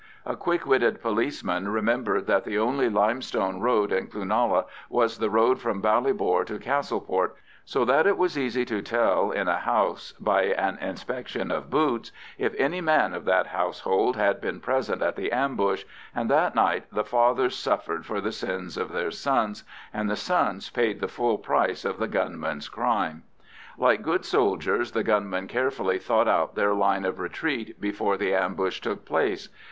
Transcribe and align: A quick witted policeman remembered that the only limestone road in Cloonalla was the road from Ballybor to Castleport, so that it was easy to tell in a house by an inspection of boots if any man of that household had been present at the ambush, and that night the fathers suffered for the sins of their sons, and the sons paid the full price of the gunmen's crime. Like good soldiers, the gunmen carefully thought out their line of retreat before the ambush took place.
A 0.25 0.35
quick 0.35 0.65
witted 0.65 0.99
policeman 0.99 1.69
remembered 1.69 2.25
that 2.25 2.43
the 2.43 2.57
only 2.57 2.89
limestone 2.89 3.59
road 3.59 3.91
in 3.91 4.07
Cloonalla 4.07 4.65
was 4.89 5.19
the 5.19 5.29
road 5.29 5.61
from 5.61 5.79
Ballybor 5.79 6.43
to 6.47 6.57
Castleport, 6.57 7.35
so 7.65 7.85
that 7.85 8.07
it 8.07 8.17
was 8.17 8.35
easy 8.35 8.65
to 8.65 8.81
tell 8.81 9.29
in 9.29 9.47
a 9.47 9.59
house 9.59 10.13
by 10.19 10.45
an 10.45 10.79
inspection 10.79 11.51
of 11.51 11.69
boots 11.69 12.11
if 12.39 12.55
any 12.57 12.81
man 12.81 13.13
of 13.13 13.25
that 13.25 13.45
household 13.45 14.15
had 14.17 14.41
been 14.41 14.59
present 14.59 15.03
at 15.03 15.15
the 15.15 15.31
ambush, 15.31 15.85
and 16.15 16.31
that 16.31 16.55
night 16.55 16.85
the 16.91 17.03
fathers 17.05 17.55
suffered 17.55 18.03
for 18.03 18.19
the 18.19 18.31
sins 18.31 18.77
of 18.77 18.91
their 18.91 19.11
sons, 19.11 19.63
and 19.93 20.09
the 20.09 20.15
sons 20.15 20.71
paid 20.71 20.99
the 20.99 21.07
full 21.07 21.37
price 21.37 21.85
of 21.85 21.99
the 21.99 22.07
gunmen's 22.07 22.69
crime. 22.69 23.21
Like 23.77 24.01
good 24.01 24.25
soldiers, 24.25 24.93
the 24.93 25.03
gunmen 25.03 25.45
carefully 25.47 25.99
thought 25.99 26.27
out 26.27 26.55
their 26.55 26.73
line 26.73 27.05
of 27.05 27.19
retreat 27.19 27.79
before 27.79 28.17
the 28.17 28.33
ambush 28.33 28.81
took 28.81 29.05
place. 29.05 29.49